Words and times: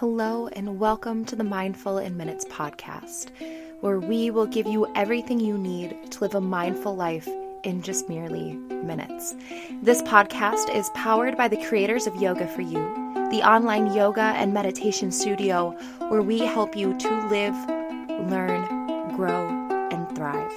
Hello, 0.00 0.46
and 0.48 0.78
welcome 0.78 1.24
to 1.24 1.34
the 1.34 1.42
Mindful 1.42 1.96
in 1.96 2.18
Minutes 2.18 2.44
podcast, 2.44 3.30
where 3.80 3.98
we 3.98 4.30
will 4.30 4.44
give 4.44 4.66
you 4.66 4.86
everything 4.94 5.40
you 5.40 5.56
need 5.56 6.12
to 6.12 6.20
live 6.20 6.34
a 6.34 6.40
mindful 6.42 6.94
life 6.94 7.26
in 7.64 7.80
just 7.80 8.06
merely 8.06 8.52
minutes. 8.52 9.34
This 9.80 10.02
podcast 10.02 10.68
is 10.76 10.90
powered 10.90 11.38
by 11.38 11.48
the 11.48 11.64
creators 11.64 12.06
of 12.06 12.14
Yoga 12.16 12.46
for 12.46 12.60
You, 12.60 12.84
the 13.30 13.40
online 13.42 13.94
yoga 13.94 14.34
and 14.36 14.52
meditation 14.52 15.10
studio 15.10 15.70
where 16.08 16.20
we 16.20 16.40
help 16.40 16.76
you 16.76 16.92
to 16.98 17.28
live, 17.28 17.56
learn, 18.30 19.16
grow, 19.16 19.48
and 19.90 20.14
thrive. 20.14 20.52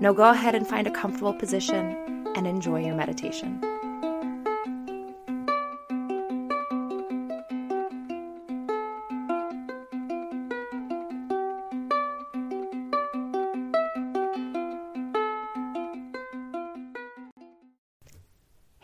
Now 0.00 0.14
go 0.14 0.30
ahead 0.30 0.54
and 0.54 0.66
find 0.66 0.86
a 0.86 0.90
comfortable 0.90 1.34
position 1.34 2.32
and 2.34 2.46
enjoy 2.46 2.86
your 2.86 2.94
meditation. 2.94 3.62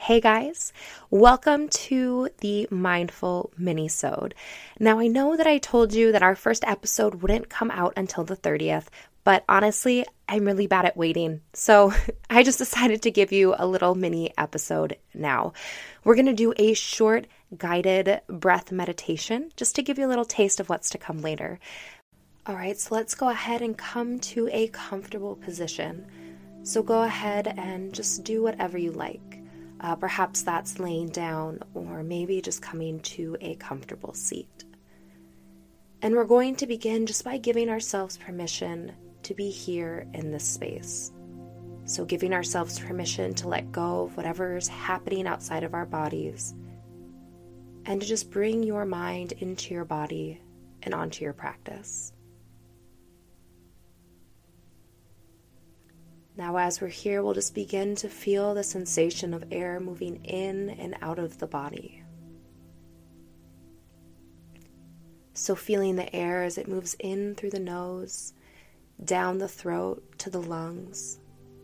Hey 0.08 0.22
guys, 0.22 0.72
welcome 1.10 1.68
to 1.68 2.30
the 2.38 2.66
Mindful 2.70 3.52
Minisode. 3.60 4.32
Now 4.80 5.00
I 5.00 5.06
know 5.06 5.36
that 5.36 5.46
I 5.46 5.58
told 5.58 5.92
you 5.92 6.12
that 6.12 6.22
our 6.22 6.34
first 6.34 6.64
episode 6.64 7.16
wouldn't 7.16 7.50
come 7.50 7.70
out 7.70 7.92
until 7.94 8.24
the 8.24 8.34
30th, 8.34 8.86
but 9.22 9.44
honestly, 9.50 10.06
I'm 10.26 10.46
really 10.46 10.66
bad 10.66 10.86
at 10.86 10.96
waiting. 10.96 11.42
So 11.52 11.92
I 12.30 12.42
just 12.42 12.56
decided 12.56 13.02
to 13.02 13.10
give 13.10 13.32
you 13.32 13.54
a 13.58 13.66
little 13.66 13.94
mini 13.94 14.32
episode 14.38 14.96
now. 15.12 15.52
We're 16.04 16.14
going 16.14 16.24
to 16.24 16.32
do 16.32 16.54
a 16.56 16.72
short 16.72 17.26
guided 17.58 18.22
breath 18.28 18.72
meditation 18.72 19.52
just 19.58 19.76
to 19.76 19.82
give 19.82 19.98
you 19.98 20.06
a 20.06 20.08
little 20.08 20.24
taste 20.24 20.58
of 20.58 20.70
what's 20.70 20.88
to 20.88 20.96
come 20.96 21.20
later. 21.20 21.60
All 22.46 22.54
right, 22.54 22.78
so 22.80 22.94
let's 22.94 23.14
go 23.14 23.28
ahead 23.28 23.60
and 23.60 23.76
come 23.76 24.20
to 24.20 24.48
a 24.52 24.68
comfortable 24.68 25.36
position. 25.36 26.06
So 26.62 26.82
go 26.82 27.02
ahead 27.02 27.52
and 27.58 27.92
just 27.92 28.24
do 28.24 28.42
whatever 28.42 28.78
you 28.78 28.92
like. 28.92 29.37
Uh, 29.80 29.94
perhaps 29.94 30.42
that's 30.42 30.80
laying 30.80 31.08
down 31.08 31.60
or 31.74 32.02
maybe 32.02 32.40
just 32.40 32.60
coming 32.60 32.98
to 33.00 33.36
a 33.40 33.54
comfortable 33.56 34.12
seat. 34.12 34.64
And 36.02 36.14
we're 36.14 36.24
going 36.24 36.56
to 36.56 36.66
begin 36.66 37.06
just 37.06 37.24
by 37.24 37.38
giving 37.38 37.68
ourselves 37.68 38.16
permission 38.16 38.92
to 39.24 39.34
be 39.34 39.50
here 39.50 40.06
in 40.14 40.30
this 40.30 40.44
space. 40.44 41.12
So, 41.84 42.04
giving 42.04 42.32
ourselves 42.32 42.78
permission 42.78 43.34
to 43.34 43.48
let 43.48 43.72
go 43.72 44.02
of 44.02 44.16
whatever 44.16 44.56
is 44.56 44.68
happening 44.68 45.26
outside 45.26 45.64
of 45.64 45.74
our 45.74 45.86
bodies 45.86 46.54
and 47.86 48.00
to 48.00 48.06
just 48.06 48.30
bring 48.30 48.62
your 48.62 48.84
mind 48.84 49.32
into 49.32 49.72
your 49.72 49.86
body 49.86 50.40
and 50.82 50.92
onto 50.92 51.24
your 51.24 51.32
practice. 51.32 52.12
Now, 56.38 56.56
as 56.56 56.80
we're 56.80 56.86
here, 56.86 57.20
we'll 57.20 57.34
just 57.34 57.52
begin 57.52 57.96
to 57.96 58.08
feel 58.08 58.54
the 58.54 58.62
sensation 58.62 59.34
of 59.34 59.44
air 59.50 59.80
moving 59.80 60.24
in 60.24 60.70
and 60.70 60.94
out 61.02 61.18
of 61.18 61.38
the 61.38 61.48
body. 61.48 62.04
So, 65.34 65.56
feeling 65.56 65.96
the 65.96 66.14
air 66.14 66.44
as 66.44 66.56
it 66.56 66.68
moves 66.68 66.94
in 67.00 67.34
through 67.34 67.50
the 67.50 67.58
nose, 67.58 68.34
down 69.04 69.38
the 69.38 69.48
throat 69.48 70.00
to 70.18 70.30
the 70.30 70.40
lungs, 70.40 71.18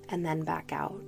and 0.09 0.27
then 0.27 0.43
back 0.43 0.73
out. 0.73 1.01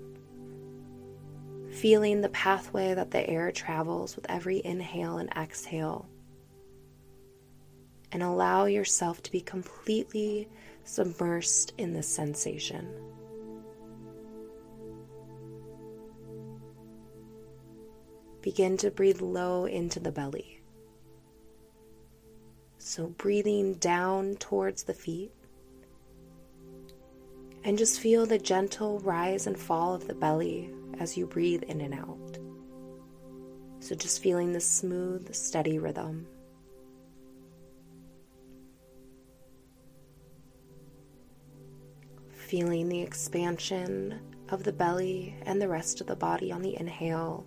Feeling 1.72 2.20
the 2.20 2.28
pathway 2.28 2.94
that 2.94 3.10
the 3.10 3.28
air 3.28 3.50
travels 3.50 4.14
with 4.14 4.26
every 4.28 4.64
inhale 4.64 5.18
and 5.18 5.30
exhale. 5.30 6.08
And 8.12 8.22
allow 8.22 8.66
yourself 8.66 9.24
to 9.24 9.32
be 9.32 9.40
completely 9.40 10.48
submersed 10.84 11.72
in 11.78 11.94
this 11.94 12.06
sensation. 12.06 13.15
Begin 18.46 18.76
to 18.76 18.92
breathe 18.92 19.20
low 19.20 19.64
into 19.64 19.98
the 19.98 20.12
belly. 20.12 20.62
So, 22.78 23.08
breathing 23.08 23.74
down 23.74 24.36
towards 24.36 24.84
the 24.84 24.94
feet. 24.94 25.32
And 27.64 27.76
just 27.76 27.98
feel 27.98 28.24
the 28.24 28.38
gentle 28.38 29.00
rise 29.00 29.48
and 29.48 29.58
fall 29.58 29.96
of 29.96 30.06
the 30.06 30.14
belly 30.14 30.72
as 31.00 31.16
you 31.16 31.26
breathe 31.26 31.64
in 31.64 31.80
and 31.80 31.92
out. 31.92 32.38
So, 33.80 33.96
just 33.96 34.22
feeling 34.22 34.52
the 34.52 34.60
smooth, 34.60 35.34
steady 35.34 35.80
rhythm. 35.80 36.28
Feeling 42.30 42.88
the 42.88 43.02
expansion 43.02 44.20
of 44.50 44.62
the 44.62 44.72
belly 44.72 45.34
and 45.42 45.60
the 45.60 45.68
rest 45.68 46.00
of 46.00 46.06
the 46.06 46.14
body 46.14 46.52
on 46.52 46.62
the 46.62 46.78
inhale 46.78 47.44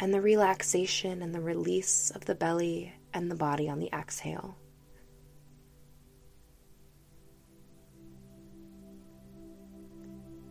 and 0.00 0.14
the 0.14 0.20
relaxation 0.20 1.22
and 1.22 1.34
the 1.34 1.40
release 1.40 2.10
of 2.10 2.24
the 2.24 2.34
belly 2.34 2.92
and 3.12 3.30
the 3.30 3.34
body 3.34 3.68
on 3.68 3.78
the 3.78 3.90
exhale. 3.92 4.56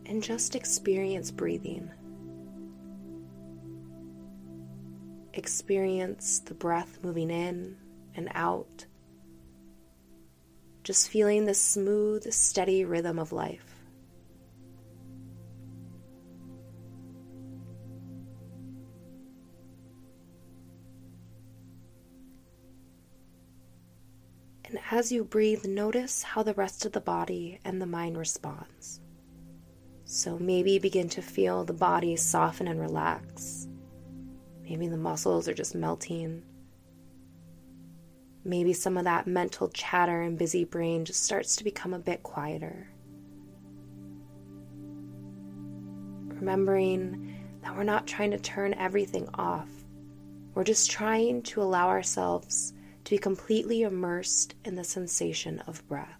And 0.06 0.24
just 0.24 0.56
experience 0.56 1.32
breathing. 1.32 1.92
Experience 5.34 6.40
the 6.40 6.54
breath 6.54 7.00
moving 7.04 7.30
in 7.30 7.78
and 8.16 8.30
out. 8.34 8.86
Just 10.84 11.10
feeling 11.10 11.46
the 11.46 11.54
smooth, 11.54 12.32
steady 12.32 12.86
rhythm 12.86 13.20
of 13.20 13.34
life. 13.34 13.67
And 24.78 24.86
as 24.92 25.12
you 25.12 25.24
breathe, 25.24 25.66
notice 25.66 26.22
how 26.22 26.44
the 26.44 26.54
rest 26.54 26.86
of 26.86 26.92
the 26.92 27.02
body 27.02 27.60
and 27.66 27.82
the 27.82 27.88
mind 27.88 28.16
responds. 28.16 29.02
So 30.06 30.38
maybe 30.38 30.78
begin 30.78 31.10
to 31.10 31.22
feel 31.24 31.64
the 31.64 31.74
body 31.74 32.16
soften 32.16 32.68
and 32.68 32.80
relax. 32.80 33.68
Maybe 34.62 34.88
the 34.88 34.96
muscles 34.96 35.48
are 35.48 35.56
just 35.56 35.74
melting. 35.74 36.44
Maybe 38.44 38.72
some 38.72 38.98
of 38.98 39.06
that 39.06 39.26
mental 39.26 39.68
chatter 39.70 40.22
and 40.22 40.38
busy 40.38 40.64
brain 40.64 41.06
just 41.06 41.24
starts 41.24 41.56
to 41.56 41.64
become 41.64 41.96
a 41.96 42.00
bit 42.00 42.22
quieter. 42.22 42.88
Remembering 46.28 47.36
that 47.64 47.76
we're 47.76 47.84
not 47.84 48.06
trying 48.06 48.30
to 48.30 48.38
turn 48.38 48.76
everything 48.76 49.28
off, 49.34 49.70
we're 50.54 50.64
just 50.64 50.92
trying 50.92 51.42
to 51.44 51.64
allow 51.64 51.88
ourselves 51.88 52.74
to 53.08 53.12
be 53.12 53.18
completely 53.18 53.84
immersed 53.84 54.54
in 54.66 54.76
the 54.76 54.84
sensation 54.84 55.60
of 55.60 55.88
breath. 55.88 56.20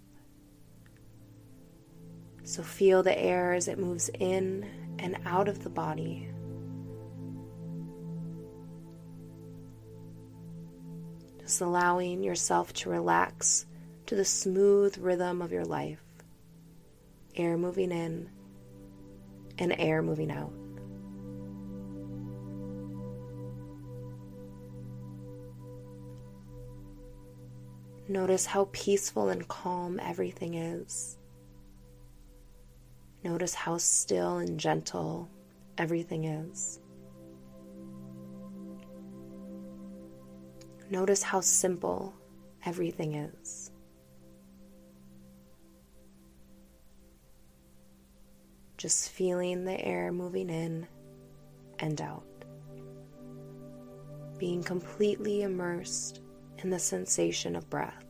So 2.44 2.62
feel 2.62 3.02
the 3.02 3.16
air 3.18 3.52
as 3.52 3.68
it 3.68 3.78
moves 3.78 4.08
in 4.18 4.96
and 4.98 5.18
out 5.26 5.48
of 5.48 5.62
the 5.62 5.68
body. 5.68 6.30
Just 11.40 11.60
allowing 11.60 12.22
yourself 12.22 12.72
to 12.72 12.88
relax 12.88 13.66
to 14.06 14.14
the 14.14 14.24
smooth 14.24 14.96
rhythm 14.96 15.42
of 15.42 15.52
your 15.52 15.66
life. 15.66 16.02
Air 17.36 17.58
moving 17.58 17.92
in 17.92 18.30
and 19.58 19.74
air 19.78 20.00
moving 20.00 20.30
out. 20.30 20.54
Notice 28.10 28.46
how 28.46 28.70
peaceful 28.72 29.28
and 29.28 29.46
calm 29.48 30.00
everything 30.02 30.54
is. 30.54 31.18
Notice 33.22 33.52
how 33.52 33.76
still 33.76 34.38
and 34.38 34.58
gentle 34.58 35.28
everything 35.76 36.24
is. 36.24 36.80
Notice 40.88 41.22
how 41.22 41.42
simple 41.42 42.14
everything 42.64 43.14
is. 43.14 43.72
Just 48.78 49.10
feeling 49.10 49.64
the 49.64 49.78
air 49.84 50.12
moving 50.12 50.48
in 50.48 50.86
and 51.78 52.00
out. 52.00 52.24
Being 54.38 54.62
completely 54.62 55.42
immersed 55.42 56.22
and 56.62 56.72
the 56.72 56.78
sensation 56.78 57.54
of 57.56 57.68
breath. 57.70 58.04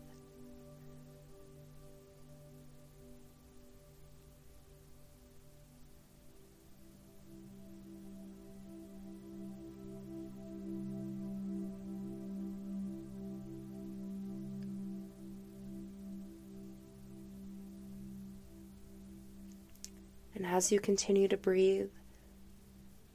And 20.35 20.47
as 20.47 20.71
you 20.71 20.79
continue 20.79 21.27
to 21.29 21.37
breathe, 21.37 21.91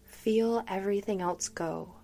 feel 0.03 0.61
everything 0.67 1.21
else 1.21 1.47
go. 1.47 1.95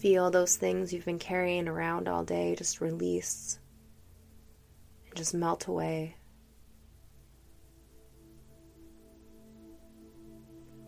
Feel 0.00 0.30
those 0.30 0.56
things 0.56 0.92
you've 0.92 1.06
been 1.06 1.18
carrying 1.18 1.66
around 1.66 2.06
all 2.06 2.22
day 2.22 2.54
just 2.54 2.82
release 2.82 3.58
and 5.06 5.16
just 5.16 5.32
melt 5.32 5.68
away. 5.68 6.16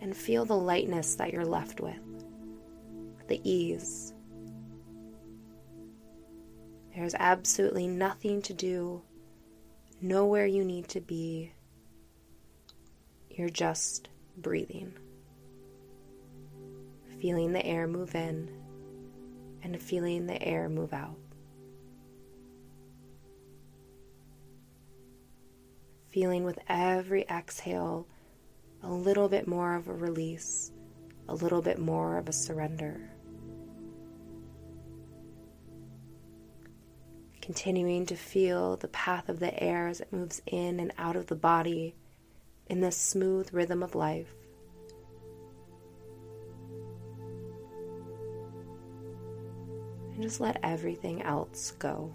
And 0.02 0.14
feel 0.14 0.44
the 0.44 0.56
lightness 0.56 1.14
that 1.16 1.32
you're 1.32 1.46
left 1.46 1.80
with, 1.80 1.98
the 3.28 3.40
ease. 3.44 4.12
There's 6.94 7.14
absolutely 7.14 7.88
nothing 7.88 8.42
to 8.42 8.52
do, 8.52 9.00
nowhere 10.02 10.46
you 10.46 10.64
need 10.64 10.86
to 10.88 11.00
be. 11.00 11.52
You're 13.30 13.48
just 13.48 14.10
breathing, 14.36 14.92
feeling 17.20 17.52
the 17.52 17.64
air 17.64 17.86
move 17.86 18.14
in 18.14 18.67
and 19.62 19.80
feeling 19.80 20.26
the 20.26 20.42
air 20.42 20.68
move 20.68 20.92
out. 20.92 21.18
Feeling 26.08 26.44
with 26.44 26.58
every 26.68 27.22
exhale 27.28 28.06
a 28.82 28.90
little 28.90 29.28
bit 29.28 29.46
more 29.46 29.74
of 29.74 29.88
a 29.88 29.92
release, 29.92 30.72
a 31.28 31.34
little 31.34 31.62
bit 31.62 31.78
more 31.78 32.16
of 32.16 32.28
a 32.28 32.32
surrender. 32.32 33.10
Continuing 37.40 38.06
to 38.06 38.14
feel 38.14 38.76
the 38.76 38.88
path 38.88 39.28
of 39.28 39.40
the 39.40 39.62
air 39.62 39.88
as 39.88 40.00
it 40.00 40.12
moves 40.12 40.42
in 40.46 40.78
and 40.80 40.92
out 40.98 41.16
of 41.16 41.26
the 41.26 41.34
body 41.34 41.94
in 42.68 42.80
this 42.80 42.96
smooth 42.96 43.52
rhythm 43.52 43.82
of 43.82 43.94
life. 43.94 44.34
And 50.18 50.24
just 50.24 50.40
let 50.40 50.58
everything 50.64 51.22
else 51.22 51.74
go. 51.78 52.12